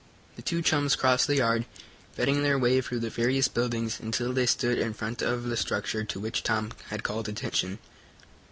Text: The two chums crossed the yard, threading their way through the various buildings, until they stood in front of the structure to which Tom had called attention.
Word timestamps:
The 0.35 0.41
two 0.41 0.63
chums 0.63 0.95
crossed 0.95 1.27
the 1.27 1.35
yard, 1.35 1.67
threading 2.15 2.41
their 2.41 2.57
way 2.57 2.81
through 2.81 3.01
the 3.01 3.11
various 3.11 3.47
buildings, 3.47 3.99
until 3.99 4.33
they 4.33 4.47
stood 4.47 4.79
in 4.79 4.95
front 4.95 5.21
of 5.21 5.43
the 5.43 5.55
structure 5.55 6.03
to 6.03 6.19
which 6.19 6.41
Tom 6.41 6.71
had 6.89 7.03
called 7.03 7.29
attention. 7.29 7.77